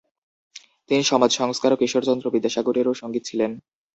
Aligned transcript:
তিনি 0.89 1.01
সমাজ 1.03 1.31
সংস্কারক 1.33 1.79
ঈশ্বরচন্দ্র 1.81 2.25
বিদ্যাসাগরেরও 2.29 2.93
সঙ্গী 2.93 3.21
ছিলেন। 3.23 3.51